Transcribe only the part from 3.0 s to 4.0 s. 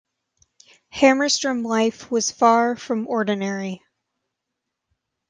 ordinary.